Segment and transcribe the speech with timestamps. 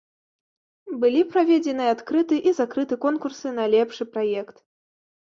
[1.01, 4.57] Былі праведзеныя адкрыты і закрыты конкурсы на лепшы праект.